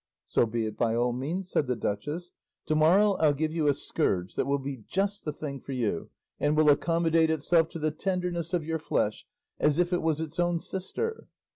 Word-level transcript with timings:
"So 0.29 0.47
be 0.47 0.65
it 0.65 0.79
by 0.79 0.95
all 0.95 1.13
means," 1.13 1.51
said 1.51 1.67
the 1.67 1.75
duchess; 1.75 2.31
"to 2.65 2.73
morrow 2.73 3.13
I'll 3.17 3.35
give 3.35 3.51
you 3.51 3.67
a 3.67 3.73
scourge 3.75 4.33
that 4.33 4.47
will 4.47 4.57
be 4.57 4.83
just 4.87 5.25
the 5.25 5.31
thing 5.31 5.59
for 5.61 5.73
you, 5.73 6.09
and 6.39 6.57
will 6.57 6.71
accommodate 6.71 7.29
itself 7.29 7.69
to 7.69 7.77
the 7.77 7.91
tenderness 7.91 8.51
of 8.51 8.65
your 8.65 8.79
flesh, 8.79 9.27
as 9.59 9.77
if 9.77 9.93
it 9.93 10.01
was 10.01 10.19
its 10.19 10.39
own 10.39 10.57
sister." 10.59 11.27